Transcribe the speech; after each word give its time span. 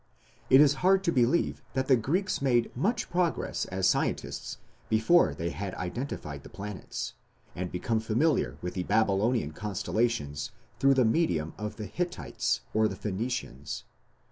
It 0.49 0.61
is 0.61 0.73
hard 0.81 1.03
to 1.03 1.11
believe 1.11 1.61
that 1.73 1.87
the 1.87 1.95
Greeks 1.95 2.41
made 2.41 2.75
much 2.75 3.07
progress 3.11 3.65
as 3.65 3.87
scientists 3.87 4.57
before 4.89 5.35
they 5.35 5.51
had 5.51 5.75
identified 5.75 6.41
the 6.41 6.49
planets, 6.49 7.13
and 7.55 7.71
become 7.71 7.99
familiar 7.99 8.57
with 8.63 8.73
the 8.73 8.81
Babylonian 8.81 9.51
constellations 9.51 10.49
through 10.79 10.95
the 10.95 11.05
medium 11.05 11.53
of 11.55 11.75
the 11.75 11.85
Hittites 11.85 12.61
or 12.73 12.87
the 12.87 12.95
Phoenicians. 12.95 13.83